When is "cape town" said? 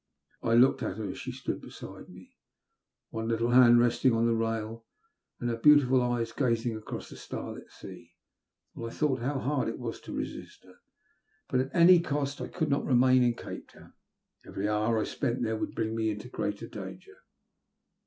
13.35-13.93